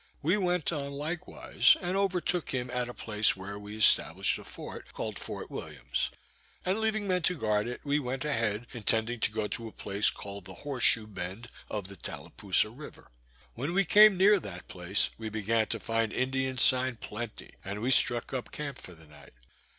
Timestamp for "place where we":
2.95-3.77